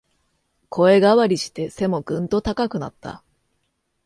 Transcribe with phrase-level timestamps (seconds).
[0.69, 3.23] 声変わりして背もぐんと高くなった